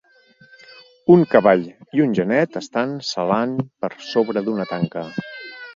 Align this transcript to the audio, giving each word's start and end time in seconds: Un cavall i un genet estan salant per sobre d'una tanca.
Un 1.15 1.25
cavall 1.33 1.61
i 1.99 2.03
un 2.07 2.17
genet 2.21 2.59
estan 2.63 2.97
salant 3.11 3.55
per 3.85 3.95
sobre 4.11 4.47
d'una 4.49 4.69
tanca. 4.75 5.07